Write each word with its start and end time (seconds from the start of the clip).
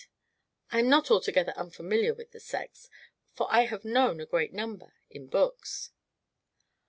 "I 0.71 0.79
am 0.79 0.89
not 0.89 1.11
altogether 1.11 1.53
unfamiliar 1.55 2.15
with 2.15 2.31
the 2.31 2.39
sex 2.39 2.89
for 3.33 3.45
I 3.51 3.65
have 3.65 3.85
known 3.85 4.19
a 4.19 4.25
great 4.25 4.51
number 4.51 4.95
in 5.11 5.27
books." 5.27 5.91